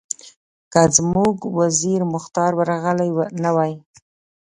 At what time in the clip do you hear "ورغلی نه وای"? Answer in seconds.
2.55-3.73